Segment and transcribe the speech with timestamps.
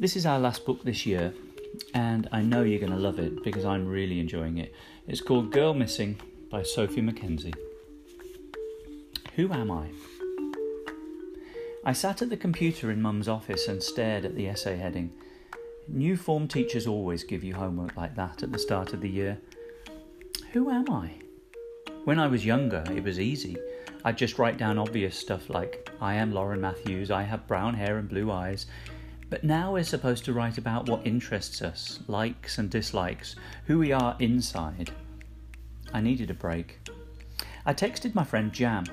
[0.00, 1.34] This is our last book this year,
[1.92, 4.72] and I know you're going to love it because I'm really enjoying it.
[5.08, 7.54] It's called Girl Missing by Sophie McKenzie.
[9.34, 9.88] Who am I?
[11.84, 15.12] I sat at the computer in Mum's office and stared at the essay heading.
[15.88, 19.36] New form teachers always give you homework like that at the start of the year.
[20.52, 21.10] Who am I?
[22.04, 23.56] When I was younger, it was easy.
[24.04, 27.98] I'd just write down obvious stuff like, I am Lauren Matthews, I have brown hair
[27.98, 28.66] and blue eyes,
[29.30, 33.36] but now we're supposed to write about what interests us, likes and dislikes,
[33.66, 34.90] who we are inside.
[35.92, 36.78] I needed a break.
[37.66, 38.84] I texted my friend Jam.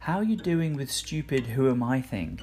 [0.00, 2.40] How are you doing with stupid who am I thing?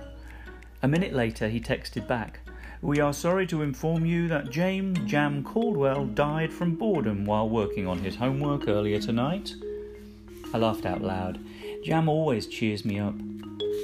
[0.82, 2.40] A minute later, he texted back.
[2.82, 7.88] We are sorry to inform you that James Jam Caldwell died from boredom while working
[7.88, 9.54] on his homework earlier tonight.
[10.54, 11.40] I laughed out loud.
[11.84, 13.16] Jam always cheers me up.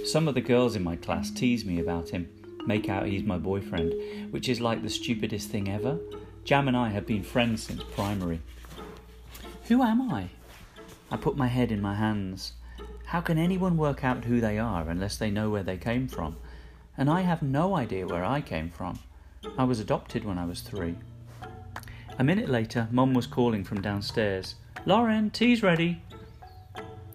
[0.05, 2.29] Some of the girls in my class tease me about him
[2.65, 5.99] make out he's my boyfriend, which is like the stupidest thing ever.
[6.43, 8.41] Jam and I have been friends since primary.
[9.67, 10.29] Who am I?
[11.09, 12.53] I put my head in my hands.
[13.05, 16.35] How can anyone work out who they are unless they know where they came from?
[16.97, 18.99] And I have no idea where I came from.
[19.57, 20.95] I was adopted when I was three.
[22.17, 24.55] A minute later, Mum was calling from downstairs.
[24.85, 26.01] Lauren, tea's ready.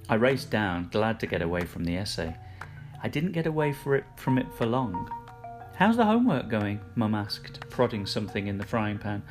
[0.08, 2.34] I raced down, glad to get away from the essay.
[3.02, 5.10] I didn't get away for it, from it for long.
[5.78, 6.80] How's the homework going?
[6.96, 9.22] Mum asked, prodding something in the frying pan.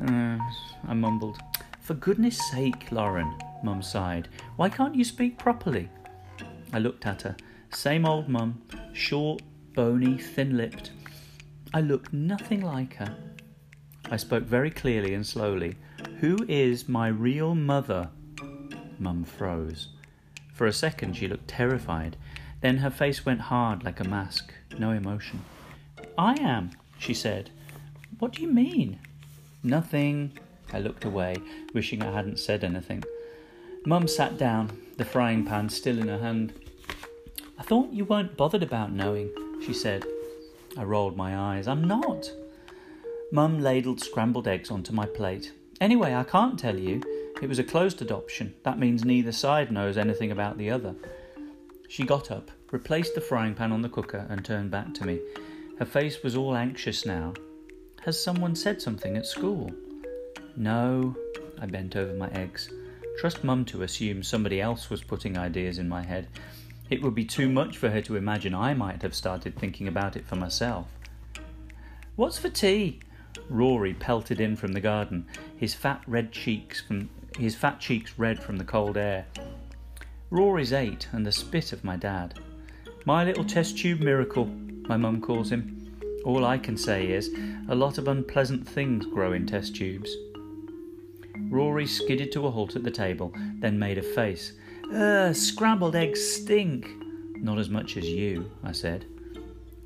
[0.00, 0.38] Uh,
[0.86, 1.38] I mumbled.
[1.80, 4.28] For goodness sake, Lauren, Mum sighed.
[4.54, 5.88] Why can't you speak properly?
[6.72, 7.34] I looked at her.
[7.74, 9.42] Same old Mum, short,
[9.74, 10.92] bony, thin lipped.
[11.74, 13.12] I looked nothing like her.
[14.12, 15.74] I spoke very clearly and slowly.
[16.20, 18.10] Who is my real mother?
[19.00, 19.88] Mum froze.
[20.54, 22.16] For a second she looked terrified.
[22.60, 25.40] Then her face went hard like a mask, no emotion.
[26.20, 27.48] I am, she said.
[28.18, 28.98] What do you mean?
[29.62, 30.36] Nothing.
[30.70, 31.36] I looked away,
[31.72, 33.04] wishing I hadn't said anything.
[33.86, 36.52] Mum sat down, the frying pan still in her hand.
[37.58, 39.30] I thought you weren't bothered about knowing,
[39.64, 40.04] she said.
[40.76, 41.66] I rolled my eyes.
[41.66, 42.30] I'm not.
[43.32, 45.54] Mum ladled scrambled eggs onto my plate.
[45.80, 47.02] Anyway, I can't tell you.
[47.40, 48.52] It was a closed adoption.
[48.62, 50.94] That means neither side knows anything about the other.
[51.88, 55.18] She got up, replaced the frying pan on the cooker, and turned back to me.
[55.80, 57.32] Her face was all anxious now.
[58.04, 59.70] Has someone said something at school?
[60.54, 61.16] No.
[61.58, 62.68] I bent over my eggs.
[63.18, 66.28] Trust Mum to assume somebody else was putting ideas in my head.
[66.90, 70.16] It would be too much for her to imagine I might have started thinking about
[70.16, 70.86] it for myself.
[72.14, 73.00] What's for tea?
[73.48, 75.26] Rory pelted in from the garden,
[75.56, 77.08] his fat red cheeks from
[77.38, 79.24] his fat cheeks red from the cold air.
[80.28, 82.38] Rory's eight and the spit of my dad.
[83.06, 84.50] My little test tube miracle,
[84.90, 85.88] my mum calls him.
[86.24, 87.30] All I can say is,
[87.68, 90.10] a lot of unpleasant things grow in test tubes.
[91.48, 94.52] Rory skidded to a halt at the table, then made a face.
[94.92, 96.88] Ugh, scrambled eggs stink.
[97.36, 99.06] Not as much as you, I said.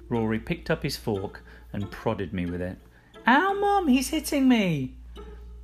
[0.09, 1.43] Rory picked up his fork
[1.75, 2.79] and prodded me with it.
[3.27, 4.95] Ow, Mum, he's hitting me!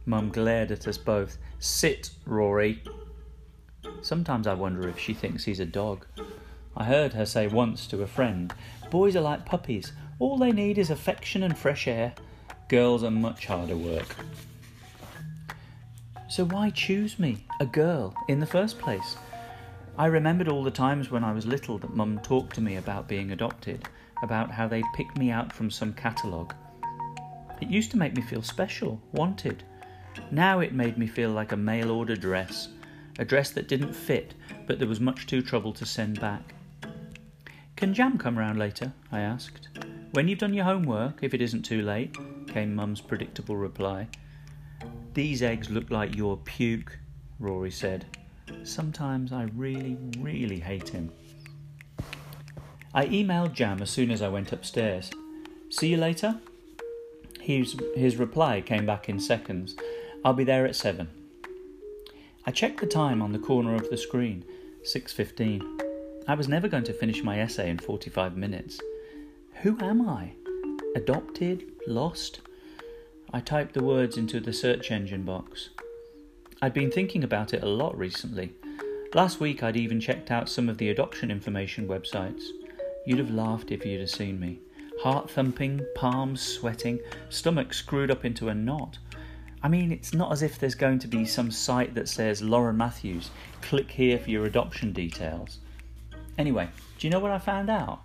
[0.04, 1.38] Mum glared at us both.
[1.60, 2.82] Sit, Rory.
[4.02, 6.04] Sometimes I wonder if she thinks he's a dog.
[6.76, 8.52] I heard her say once to a friend,
[8.90, 9.92] Boys are like puppies.
[10.18, 12.12] All they need is affection and fresh air.
[12.68, 14.16] Girls are much harder work.
[16.28, 19.16] So why choose me, a girl, in the first place?
[19.98, 23.08] I remembered all the times when I was little that Mum talked to me about
[23.08, 23.88] being adopted,
[24.22, 26.54] about how they'd picked me out from some catalogue.
[27.60, 29.64] It used to make me feel special, wanted.
[30.30, 32.68] Now it made me feel like a mail order dress,
[33.18, 34.34] a dress that didn't fit,
[34.66, 36.54] but there was much too trouble to send back.
[37.80, 38.92] Can Jam come round later?
[39.10, 39.68] I asked.
[40.12, 42.14] When you've done your homework, if it isn't too late,
[42.46, 44.06] came Mum's predictable reply.
[45.14, 46.98] These eggs look like your puke,
[47.38, 48.04] Rory said.
[48.64, 51.10] Sometimes I really, really hate him.
[52.92, 55.10] I emailed Jam as soon as I went upstairs.
[55.70, 56.38] See you later?
[57.40, 59.74] His, his reply came back in seconds.
[60.22, 61.08] I'll be there at seven.
[62.44, 64.44] I checked the time on the corner of the screen.
[64.84, 65.89] 6.15.
[66.28, 68.78] I was never going to finish my essay in 45 minutes.
[69.62, 70.32] Who am I?
[70.94, 71.64] Adopted?
[71.86, 72.40] Lost?
[73.32, 75.70] I typed the words into the search engine box.
[76.62, 78.52] I'd been thinking about it a lot recently.
[79.14, 82.42] Last week I'd even checked out some of the adoption information websites.
[83.06, 84.60] You'd have laughed if you'd have seen me.
[85.02, 87.00] Heart thumping, palms sweating,
[87.30, 88.98] stomach screwed up into a knot.
[89.62, 92.76] I mean, it's not as if there's going to be some site that says Lauren
[92.76, 93.30] Matthews,
[93.62, 95.58] click here for your adoption details.
[96.38, 96.68] Anyway,
[96.98, 98.00] do you know what I found out?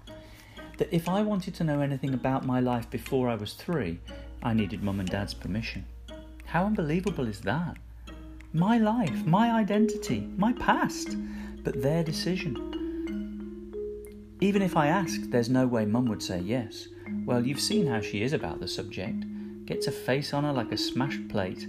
[0.77, 3.99] that if I wanted to know anything about my life before I was three,
[4.43, 5.85] I needed mum and dad's permission.
[6.45, 7.77] How unbelievable is that?
[8.53, 11.15] My life, my identity, my past,
[11.63, 12.71] but their decision.
[14.41, 16.87] Even if I asked, there's no way mum would say yes.
[17.25, 19.25] Well, you've seen how she is about the subject.
[19.65, 21.67] Gets a face on her like a smashed plate.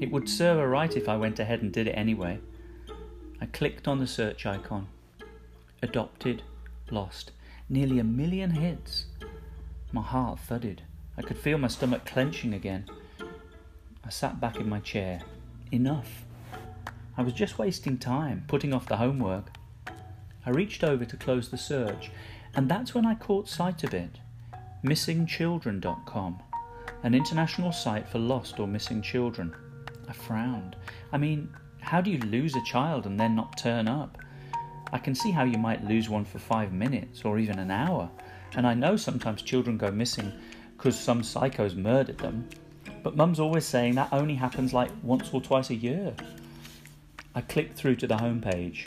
[0.00, 2.38] It would serve her right if I went ahead and did it anyway.
[3.40, 4.88] I clicked on the search icon.
[5.82, 6.42] Adopted,
[6.90, 7.32] lost.
[7.68, 9.06] Nearly a million hits.
[9.92, 10.82] My heart thudded.
[11.16, 12.84] I could feel my stomach clenching again.
[14.04, 15.22] I sat back in my chair.
[15.72, 16.24] Enough.
[17.16, 19.52] I was just wasting time, putting off the homework.
[20.44, 22.10] I reached over to close the search,
[22.54, 24.18] and that's when I caught sight of it.
[24.84, 26.42] MissingChildren.com,
[27.02, 29.54] an international site for lost or missing children.
[30.08, 30.76] I frowned.
[31.12, 34.18] I mean, how do you lose a child and then not turn up?
[34.92, 38.10] I can see how you might lose one for five minutes or even an hour,
[38.56, 40.32] and I know sometimes children go missing
[40.76, 42.48] because some psychos murdered them,
[43.02, 46.14] but mum's always saying that only happens like once or twice a year.
[47.34, 48.86] I clicked through to the homepage.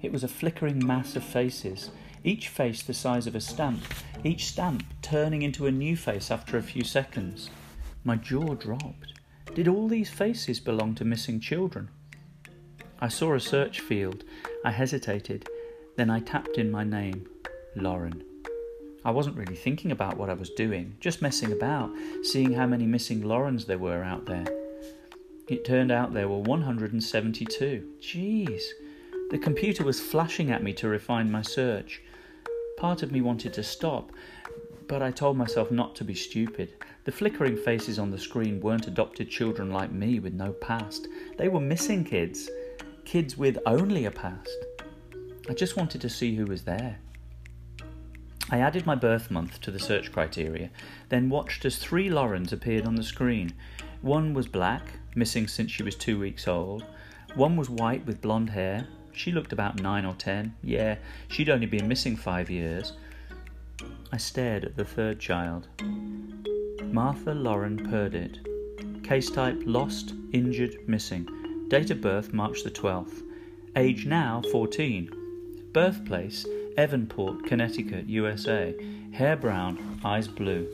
[0.00, 1.90] It was a flickering mass of faces,
[2.24, 3.82] each face the size of a stamp,
[4.24, 7.50] each stamp turning into a new face after a few seconds.
[8.04, 9.14] My jaw dropped.
[9.54, 11.90] Did all these faces belong to missing children?
[13.02, 14.24] I saw a search field.
[14.64, 15.48] I hesitated.
[15.96, 17.26] Then I tapped in my name,
[17.74, 18.22] Lauren.
[19.06, 21.90] I wasn't really thinking about what I was doing, just messing about,
[22.22, 24.44] seeing how many missing Laurens there were out there.
[25.48, 27.88] It turned out there were 172.
[28.00, 28.62] Jeez.
[29.30, 32.02] The computer was flashing at me to refine my search.
[32.76, 34.12] Part of me wanted to stop,
[34.88, 36.74] but I told myself not to be stupid.
[37.04, 41.08] The flickering faces on the screen weren't adopted children like me with no past.
[41.38, 42.50] They were missing kids.
[43.10, 44.56] Kids with only a past.
[45.48, 47.00] I just wanted to see who was there.
[48.52, 50.70] I added my birth month to the search criteria,
[51.08, 53.52] then watched as three Laurens appeared on the screen.
[54.00, 56.84] One was black, missing since she was two weeks old.
[57.34, 60.54] One was white with blonde hair, she looked about nine or ten.
[60.62, 60.94] Yeah,
[61.26, 62.92] she'd only been missing five years.
[64.12, 65.66] I stared at the third child.
[66.84, 68.38] Martha Lauren Purdit.
[69.02, 71.39] Case type lost, injured, missing.
[71.70, 73.22] Date of birth March the 12th.
[73.76, 75.70] Age now 14.
[75.72, 76.44] Birthplace
[76.76, 78.74] Evanport, Connecticut, USA.
[79.12, 80.66] Hair brown, eyes blue.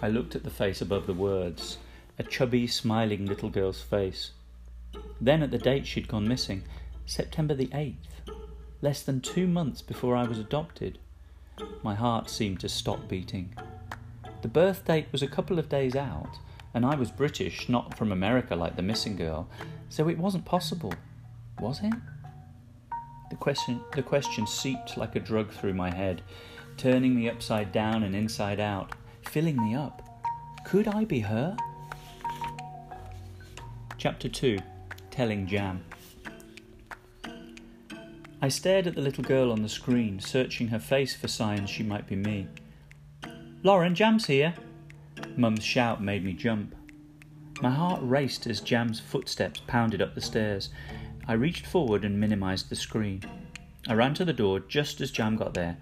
[0.00, 1.78] I looked at the face above the words.
[2.20, 4.30] A chubby, smiling little girl's face.
[5.20, 6.62] Then at the date she'd gone missing,
[7.04, 7.96] September the 8th,
[8.82, 10.96] less than two months before I was adopted.
[11.82, 13.52] My heart seemed to stop beating.
[14.42, 16.38] The birth date was a couple of days out,
[16.74, 19.48] and I was British, not from America like the missing girl,
[19.88, 20.94] so it wasn't possible,
[21.60, 21.92] was it?
[23.30, 26.22] The question, the question seeped like a drug through my head,
[26.76, 30.02] turning me upside down and inside out, filling me up.
[30.64, 31.56] Could I be her?
[33.96, 34.58] Chapter 2
[35.18, 35.84] telling Jam.
[38.40, 41.82] I stared at the little girl on the screen, searching her face for signs she
[41.82, 42.46] might be me.
[43.64, 44.54] Lauren, Jam's here!
[45.38, 46.74] Mum's shout made me jump.
[47.62, 50.70] My heart raced as Jam's footsteps pounded up the stairs.
[51.28, 53.22] I reached forward and minimized the screen.
[53.86, 55.76] I ran to the door just as Jam got there.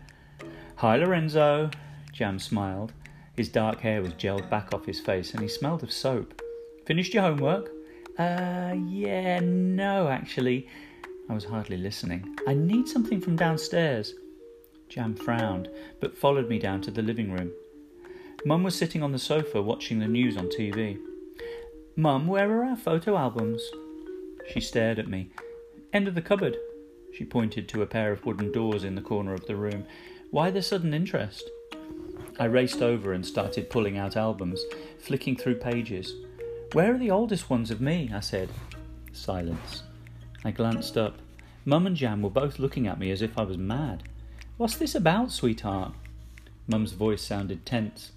[0.77, 1.71] Hi, Lorenzo!
[2.13, 2.93] Jam smiled.
[3.35, 6.43] His dark hair was gelled back off his face and he smelled of soap.
[6.85, 7.71] Finished your homework?
[8.19, 10.69] Uh, yeah, no, actually.
[11.31, 12.37] I was hardly listening.
[12.47, 14.13] I need something from downstairs.
[14.91, 17.53] Jam frowned, but followed me down to the living room.
[18.47, 21.01] Mum was sitting on the sofa watching the news on TV.
[21.97, 23.61] Mum, where are our photo albums?
[24.49, 25.31] She stared at me.
[25.93, 26.57] End of the cupboard.
[27.13, 29.85] She pointed to a pair of wooden doors in the corner of the room.
[30.31, 31.43] Why the sudden interest?
[32.39, 34.63] I raced over and started pulling out albums,
[35.01, 36.15] flicking through pages.
[36.73, 38.13] Where are the oldest ones of me?
[38.15, 38.51] I said.
[39.13, 39.83] Silence.
[40.45, 41.19] I glanced up.
[41.65, 44.05] Mum and Jam were both looking at me as if I was mad.
[44.57, 45.95] What's this about, sweetheart?
[46.69, 48.13] Mum's voice sounded tense.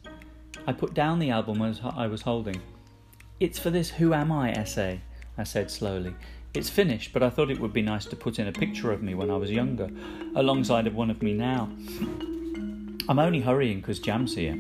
[0.70, 2.62] I put down the album I was holding.
[3.40, 5.02] It's for this Who Am I essay,
[5.36, 6.14] I said slowly.
[6.54, 9.02] It's finished, but I thought it would be nice to put in a picture of
[9.02, 9.90] me when I was younger,
[10.36, 11.72] alongside of one of me now.
[13.10, 14.58] I'm only hurrying because Jam's here.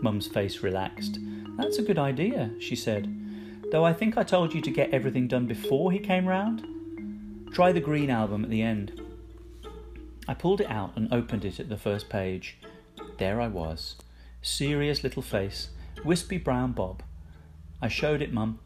[0.00, 1.18] Mum's face relaxed.
[1.58, 3.14] That's a good idea, she said.
[3.70, 7.46] Though I think I told you to get everything done before he came round.
[7.52, 8.98] Try the green album at the end.
[10.26, 12.56] I pulled it out and opened it at the first page.
[13.18, 13.96] There I was.
[14.44, 15.68] Serious little face,
[16.04, 17.04] wispy brown bob.
[17.80, 18.58] I showed it Mum.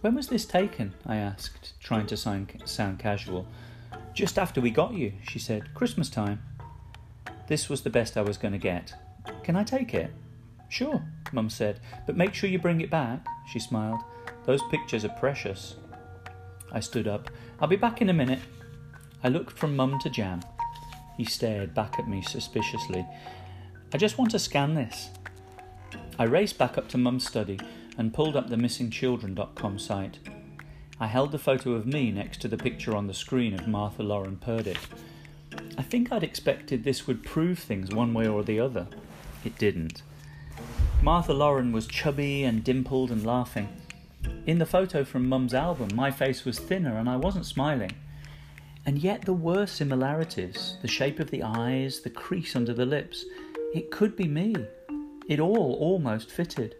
[0.00, 0.94] When was this taken?
[1.06, 3.46] I asked, trying to sound casual.
[4.14, 5.72] Just after we got you, she said.
[5.74, 6.42] Christmas time.
[7.46, 8.94] This was the best I was going to get.
[9.44, 10.10] Can I take it?
[10.68, 11.00] Sure,
[11.32, 14.00] Mum said, but make sure you bring it back, she smiled.
[14.44, 15.76] Those pictures are precious.
[16.72, 17.30] I stood up.
[17.60, 18.40] I'll be back in a minute.
[19.22, 20.40] I looked from Mum to Jam.
[21.16, 23.06] He stared back at me suspiciously.
[23.92, 25.10] I just want to scan this.
[26.18, 27.60] I raced back up to Mum's study
[27.96, 30.18] and pulled up the missingchildren.com site.
[30.98, 34.02] I held the photo of me next to the picture on the screen of Martha
[34.02, 34.78] Lauren Purditt.
[35.78, 38.88] I think I'd expected this would prove things one way or the other.
[39.44, 40.02] It didn't.
[41.02, 43.68] Martha Lauren was chubby and dimpled and laughing.
[44.46, 47.92] In the photo from Mum's album, my face was thinner and I wasn't smiling.
[48.86, 53.24] And yet there were similarities the shape of the eyes, the crease under the lips.
[53.76, 54.54] It could be me.
[55.28, 56.76] It all almost fitted.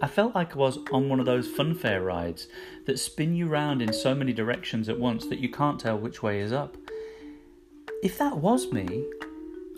[0.00, 2.48] I felt like I was on one of those funfair rides
[2.86, 6.22] that spin you round in so many directions at once that you can't tell which
[6.22, 6.78] way is up.
[8.02, 9.04] If that was me,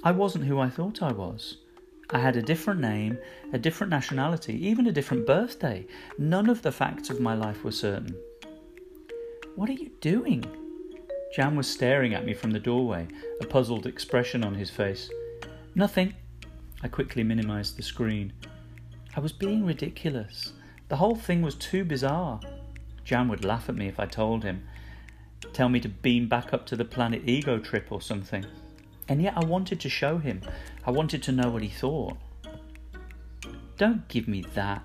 [0.04, 1.56] I wasn't who I thought I was.
[2.10, 3.18] I had a different name,
[3.52, 5.84] a different nationality, even a different birthday.
[6.16, 8.14] None of the facts of my life were certain.
[9.56, 10.44] What are you doing?
[11.34, 13.08] Jam was staring at me from the doorway,
[13.40, 15.10] a puzzled expression on his face.
[15.74, 16.14] Nothing.
[16.82, 18.32] I quickly minimized the screen.
[19.16, 20.52] I was being ridiculous.
[20.88, 22.40] The whole thing was too bizarre.
[23.04, 24.66] Jam would laugh at me if I told him.
[25.52, 28.44] Tell me to beam back up to the planet ego trip or something.
[29.08, 30.40] And yet I wanted to show him.
[30.84, 32.16] I wanted to know what he thought.
[33.76, 34.82] Don't give me that.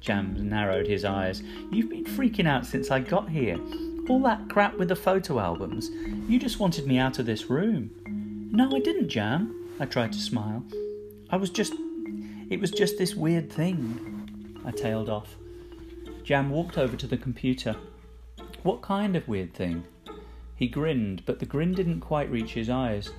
[0.00, 1.42] Jam narrowed his eyes.
[1.72, 3.58] You've been freaking out since I got here.
[4.08, 5.88] All that crap with the photo albums.
[6.28, 7.90] You just wanted me out of this room.
[8.52, 9.63] No, I didn't, Jam.
[9.80, 10.64] I tried to smile.
[11.30, 11.74] I was just.
[12.50, 14.60] It was just this weird thing.
[14.64, 15.36] I tailed off.
[16.22, 17.76] Jam walked over to the computer.
[18.62, 19.84] What kind of weird thing?
[20.56, 23.10] He grinned, but the grin didn't quite reach his eyes.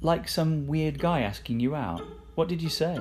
[0.00, 2.02] Like some weird guy asking you out.
[2.36, 3.00] What did you say?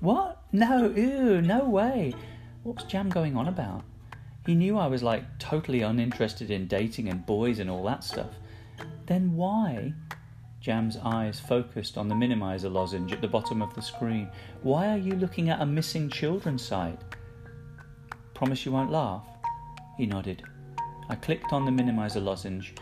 [0.00, 0.42] What?
[0.52, 2.14] No, ew, no way.
[2.62, 3.82] What was Jam going on about?
[4.46, 8.34] He knew I was like totally uninterested in dating and boys and all that stuff.
[9.06, 9.94] Then why?
[10.64, 14.30] Jam's eyes focused on the minimizer lozenge at the bottom of the screen.
[14.62, 16.98] Why are you looking at a missing children site?
[18.32, 19.26] Promise you won't laugh?
[19.98, 20.42] He nodded.
[21.10, 22.72] I clicked on the minimizer lozenge.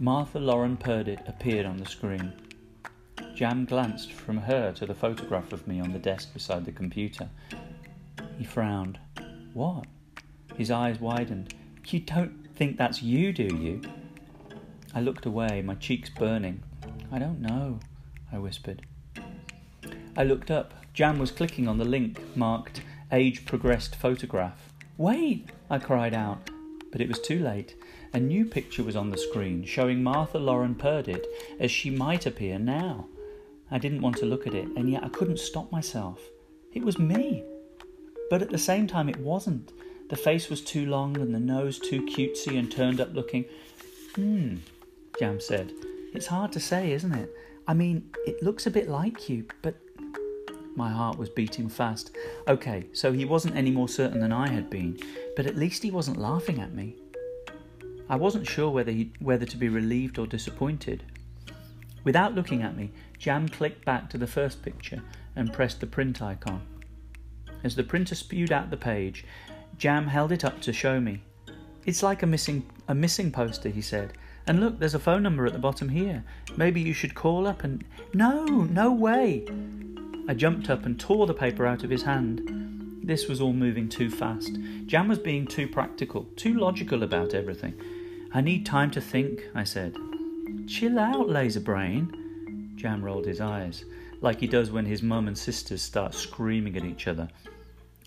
[0.00, 2.32] Martha Lauren Purditt appeared on the screen.
[3.36, 7.28] Jam glanced from her to the photograph of me on the desk beside the computer.
[8.36, 8.98] He frowned.
[9.54, 9.84] What?
[10.56, 11.54] His eyes widened.
[11.86, 13.80] You don't think that's you, do you?
[14.92, 16.64] I looked away, my cheeks burning.
[17.10, 17.80] I don't know,
[18.30, 18.82] I whispered.
[20.16, 20.74] I looked up.
[20.92, 24.72] Jam was clicking on the link marked Age Progressed Photograph.
[24.96, 25.48] Wait!
[25.70, 26.50] I cried out,
[26.92, 27.76] but it was too late.
[28.12, 31.26] A new picture was on the screen showing Martha Lauren Purditt
[31.58, 33.06] as she might appear now.
[33.70, 36.20] I didn't want to look at it, and yet I couldn't stop myself.
[36.72, 37.44] It was me.
[38.28, 39.72] But at the same time, it wasn't.
[40.10, 43.44] The face was too long and the nose too cutesy and turned up looking.
[44.14, 44.56] Hmm,
[45.18, 45.72] Jam said.
[46.14, 47.30] It's hard to say, isn't it?
[47.66, 49.74] I mean, it looks a bit like you, but.
[50.74, 52.12] My heart was beating fast.
[52.46, 54.96] Okay, so he wasn't any more certain than I had been,
[55.34, 56.94] but at least he wasn't laughing at me.
[58.08, 61.02] I wasn't sure whether, he, whether to be relieved or disappointed.
[62.04, 65.02] Without looking at me, Jam clicked back to the first picture
[65.34, 66.62] and pressed the print icon.
[67.64, 69.24] As the printer spewed out the page,
[69.76, 71.22] Jam held it up to show me.
[71.84, 74.12] It's like a missing a missing poster, he said.
[74.48, 76.24] And look, there's a phone number at the bottom here.
[76.56, 79.46] Maybe you should call up and No, no way.
[80.26, 82.40] I jumped up and tore the paper out of his hand.
[83.02, 84.58] This was all moving too fast.
[84.86, 87.74] Jam was being too practical, too logical about everything.
[88.32, 89.94] I need time to think, I said.
[90.66, 92.72] Chill out, laser brain.
[92.76, 93.84] Jam rolled his eyes,
[94.22, 97.28] like he does when his mum and sisters start screaming at each other.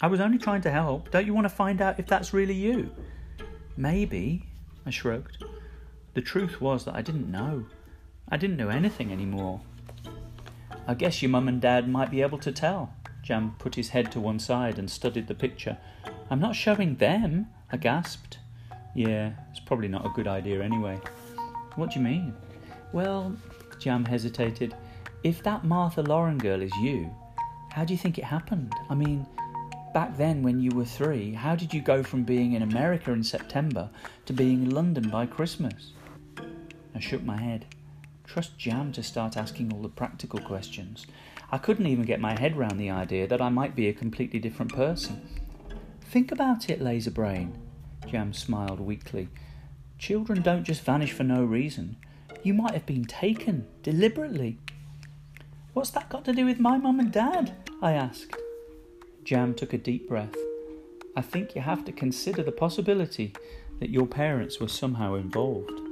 [0.01, 1.11] I was only trying to help.
[1.11, 2.89] Don't you want to find out if that's really you?
[3.77, 4.47] Maybe,
[4.87, 5.43] I shrugged.
[6.13, 7.65] The truth was that I didn't know.
[8.27, 9.61] I didn't know anything anymore.
[10.85, 12.93] I guess your mum and dad might be able to tell.
[13.23, 15.77] Jam put his head to one side and studied the picture.
[16.29, 18.39] I'm not showing them, I gasped.
[18.93, 20.99] Yeah, it's probably not a good idea anyway.
[21.75, 22.33] What do you mean?
[22.91, 23.35] Well,
[23.79, 24.75] Jam hesitated.
[25.23, 27.09] If that Martha Lauren girl is you,
[27.71, 28.73] how do you think it happened?
[28.89, 29.25] I mean,
[29.93, 33.23] back then when you were three, how did you go from being in America in
[33.23, 33.89] September
[34.25, 35.93] to being in London by Christmas?
[36.95, 37.65] I shook my head.
[38.25, 41.05] Trust Jam to start asking all the practical questions.
[41.51, 44.39] I couldn't even get my head round the idea that I might be a completely
[44.39, 45.27] different person.
[46.01, 47.57] Think about it, Laser Brain.
[48.07, 49.29] Jam smiled weakly.
[49.97, 51.97] Children don't just vanish for no reason.
[52.43, 54.57] You might have been taken, deliberately.
[55.73, 57.53] What's that got to do with my mum and dad?
[57.81, 58.35] I asked.
[59.23, 60.35] Jam took a deep breath.
[61.15, 63.33] I think you have to consider the possibility
[63.79, 65.90] that your parents were somehow involved.